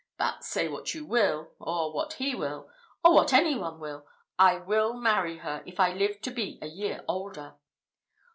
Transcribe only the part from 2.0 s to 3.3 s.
he will, or